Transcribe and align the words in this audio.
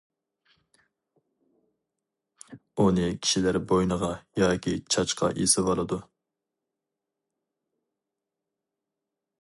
ئۇنى 2.83 3.05
كىشىلەر 3.25 3.59
بوينىغا 3.73 4.09
ياكى 4.45 4.73
چاچقا 4.95 5.31
ئېسىۋالىدۇ. 5.43 6.01